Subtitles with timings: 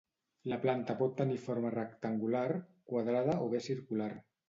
[0.51, 2.43] La planta pot tenir forma rectangular,
[2.93, 4.15] quadrada o bé circular.